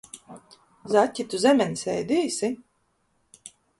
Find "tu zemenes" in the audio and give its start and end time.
1.33-1.85